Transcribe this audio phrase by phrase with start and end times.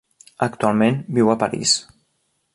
[0.45, 1.77] Actualment viu a París.